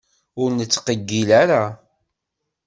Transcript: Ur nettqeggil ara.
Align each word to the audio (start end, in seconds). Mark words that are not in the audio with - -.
Ur 0.41 0.49
nettqeggil 0.53 1.29
ara. 1.41 1.63